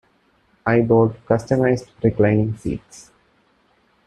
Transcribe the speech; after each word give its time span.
I 0.65 0.81
bought 0.81 1.23
customized 1.27 1.89
reclining 2.03 2.57
seats. 2.57 3.11